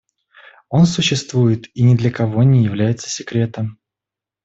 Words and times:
Он 0.69 0.87
существует 0.87 1.69
и 1.75 1.83
ни 1.83 1.93
для 1.95 2.09
кого 2.09 2.41
не 2.41 2.63
является 2.63 3.07
секретом. 3.07 3.77